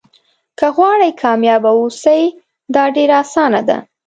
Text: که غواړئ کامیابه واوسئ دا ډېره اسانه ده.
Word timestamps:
که 0.59 0.67
غواړئ 0.75 1.11
کامیابه 1.21 1.71
واوسئ 1.75 2.21
دا 2.73 2.83
ډېره 2.95 3.15
اسانه 3.23 3.61
ده. 3.67 3.77